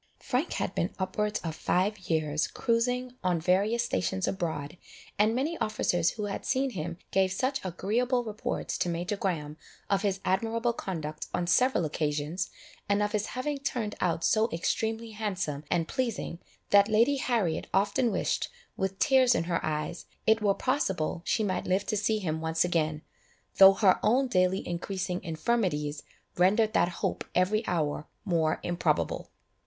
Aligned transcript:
Frank 0.17 0.53
had 0.53 0.73
been 0.73 0.95
upwards 0.97 1.37
of 1.41 1.53
five 1.55 1.99
years 2.09 2.47
cruizing 2.47 3.13
on 3.23 3.39
various 3.39 3.85
stations 3.85 4.27
abroad, 4.27 4.79
and 5.19 5.35
many 5.35 5.59
officers 5.59 6.09
who 6.13 6.23
had 6.25 6.43
seen 6.43 6.71
him, 6.71 6.97
gave 7.11 7.31
such 7.31 7.63
agreeable 7.63 8.23
reports 8.23 8.79
to 8.79 8.89
Major 8.89 9.15
Graham 9.15 9.57
of 9.91 10.01
his 10.01 10.19
admirable 10.25 10.73
conduct 10.73 11.27
on 11.35 11.45
several 11.45 11.85
occasions, 11.85 12.49
and 12.89 13.03
of 13.03 13.11
his 13.11 13.27
having 13.37 13.59
turned 13.59 13.93
out 14.01 14.23
so 14.23 14.49
extremely 14.51 15.11
handsome 15.11 15.65
and 15.69 15.87
pleasing, 15.87 16.39
that 16.71 16.87
Lady 16.89 17.17
Harriet 17.17 17.67
often 17.71 18.11
wished, 18.11 18.49
with 18.75 18.97
tears 18.97 19.35
in 19.35 19.43
her 19.43 19.63
eyes, 19.63 20.07
it 20.25 20.41
were 20.41 20.55
possible 20.55 21.21
she 21.25 21.43
might 21.43 21.67
live 21.67 21.85
to 21.85 21.95
see 21.95 22.17
him 22.17 22.41
once 22.41 22.65
again, 22.65 23.03
though 23.57 23.73
her 23.73 23.99
own 24.01 24.27
daily 24.27 24.67
increasing 24.67 25.23
infirmities 25.23 26.01
rendered 26.37 26.73
that 26.73 26.89
hope 27.05 27.23
every 27.35 27.63
hour 27.67 28.07
more 28.25 28.59
improbable. 28.63 29.29